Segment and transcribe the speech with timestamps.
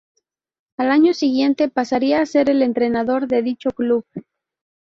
[0.79, 4.03] Al año siguiente pasaría a ser el entrenador de dicho club.